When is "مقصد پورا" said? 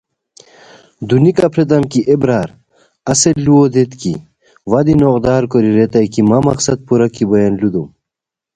6.49-7.07